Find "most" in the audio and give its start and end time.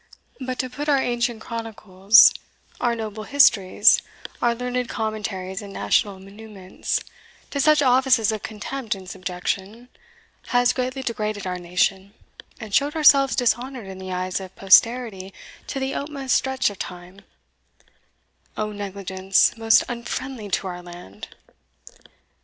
19.55-19.83